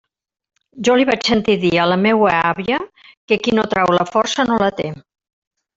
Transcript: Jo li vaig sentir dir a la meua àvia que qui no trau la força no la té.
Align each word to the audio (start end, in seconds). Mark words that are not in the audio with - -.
Jo 0.87 0.95
li 0.99 1.05
vaig 1.09 1.27
sentir 1.27 1.57
dir 1.65 1.71
a 1.83 1.85
la 1.91 1.99
meua 2.07 2.33
àvia 2.53 2.81
que 3.05 3.39
qui 3.45 3.57
no 3.59 3.69
trau 3.75 3.97
la 4.01 4.11
força 4.17 4.51
no 4.53 4.63
la 4.65 4.75
té. 4.81 4.93